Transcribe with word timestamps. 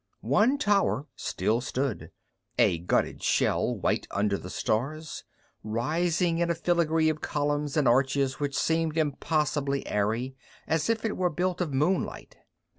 One 0.23 0.57
tower 0.57 1.05
still 1.15 1.61
stood 1.61 2.09
a 2.57 2.79
gutted 2.79 3.21
shell, 3.21 3.77
white 3.77 4.07
under 4.09 4.35
the 4.35 4.49
stars, 4.49 5.23
rising 5.63 6.39
in 6.39 6.49
a 6.49 6.55
filigree 6.55 7.07
of 7.07 7.21
columns 7.21 7.77
and 7.77 7.87
arches 7.87 8.39
which 8.39 8.57
seemed 8.57 8.97
impossibly 8.97 9.85
airy, 9.85 10.35
as 10.65 10.89
if 10.89 11.05
it 11.05 11.17
were 11.17 11.29
built 11.29 11.61
of 11.61 11.71
moonlight. 11.71 12.35